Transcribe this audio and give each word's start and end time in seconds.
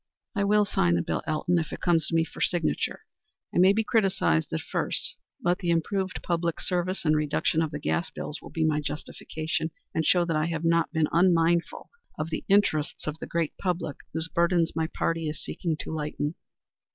"I 0.35 0.43
will 0.45 0.65
sign 0.65 0.95
the 0.95 1.03
bill, 1.03 1.21
Elton, 1.27 1.59
if 1.59 1.71
it 1.71 1.79
comes 1.79 2.07
to 2.07 2.15
me 2.15 2.23
for 2.23 2.41
signature. 2.41 3.05
I 3.53 3.59
may 3.59 3.71
be 3.71 3.83
criticised 3.83 4.51
at 4.51 4.59
first, 4.61 5.15
but 5.39 5.59
the 5.59 5.69
improved 5.69 6.23
public 6.23 6.59
service 6.59 7.05
and 7.05 7.15
reduction 7.15 7.61
of 7.61 7.69
the 7.69 7.77
gas 7.77 8.09
bills 8.09 8.41
will 8.41 8.49
be 8.49 8.65
my 8.65 8.81
justification, 8.81 9.69
and 9.93 10.03
show 10.03 10.25
that 10.25 10.35
I 10.35 10.47
have 10.47 10.65
not 10.65 10.91
been 10.91 11.07
unmindful 11.11 11.91
of 12.17 12.31
the 12.31 12.43
interests 12.49 13.05
of 13.05 13.19
the 13.19 13.27
great 13.27 13.55
public 13.61 13.97
whose 14.11 14.27
burdens 14.27 14.75
my 14.75 14.87
party 14.87 15.29
is 15.29 15.39
seeking 15.39 15.77
to 15.81 15.91
lighten." 15.93 16.33